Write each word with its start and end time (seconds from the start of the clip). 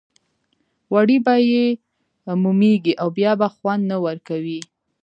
غوړي 0.89 1.17
به 1.25 1.35
یې 1.49 1.65
مومېږي 2.43 2.93
او 3.01 3.07
بیا 3.17 3.31
به 3.39 3.47
خوند 3.55 3.83
نه 3.91 3.97
ورکوي. 4.05 4.59